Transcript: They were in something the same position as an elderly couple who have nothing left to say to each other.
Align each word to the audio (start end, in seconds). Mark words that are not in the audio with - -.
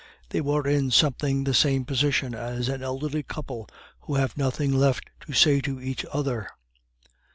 They 0.29 0.41
were 0.41 0.67
in 0.67 0.89
something 0.89 1.43
the 1.43 1.53
same 1.53 1.85
position 1.85 2.33
as 2.33 2.69
an 2.69 2.81
elderly 2.81 3.21
couple 3.21 3.69
who 3.99 4.15
have 4.15 4.35
nothing 4.35 4.73
left 4.73 5.11
to 5.27 5.33
say 5.33 5.61
to 5.61 5.79
each 5.79 6.07
other. 6.11 6.49